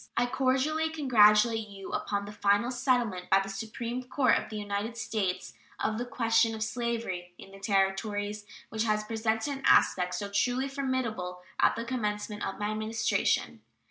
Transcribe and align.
I 0.17 0.25
cordially 0.25 0.89
congratulate 0.89 1.67
you 1.67 1.91
upon 1.91 2.25
the 2.25 2.31
final 2.31 2.71
settlement 2.71 3.29
by 3.29 3.39
the 3.39 3.49
Supreme 3.49 4.01
Court 4.03 4.35
of 4.35 4.49
the 4.49 4.55
United 4.57 4.97
States 4.97 5.53
of 5.79 5.99
the 5.99 6.07
question 6.07 6.55
of 6.55 6.63
slavery 6.63 7.35
in 7.37 7.51
the 7.51 7.59
Territories, 7.59 8.47
which 8.69 8.83
had 8.85 9.01
presented 9.07 9.53
an 9.59 9.63
aspect 9.63 10.15
so 10.15 10.27
truly 10.31 10.67
formidable 10.69 11.41
at 11.59 11.75
the 11.75 11.85
commencement 11.85 12.43
of 12.43 12.57
my 12.57 12.71
Administration. 12.71 13.61